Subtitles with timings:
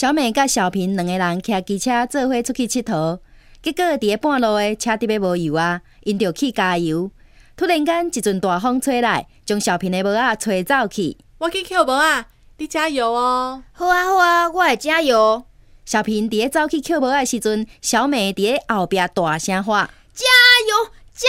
[0.00, 3.18] 小美甲小平两个人骑机车做伙出去佚佗，
[3.60, 7.10] 结果伫咧半路诶，车底要无油啊，因着去加油。
[7.56, 11.16] 突然间一阵大风吹来，将小平的帽啊吹走去。
[11.38, 13.64] 我去扣帽啊，你加油哦！
[13.72, 15.42] 好啊好啊，我会加油。
[15.84, 20.24] 小平伫咧走去扣帽诶时阵，小美伫咧后壁大声喊：加
[20.68, 21.26] 油加！